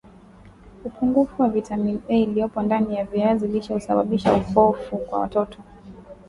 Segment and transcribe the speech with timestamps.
[0.83, 5.57] Upungufu wa vitamini A iliyopo ndani ya viazi lishe husababisha upofu kwa watoto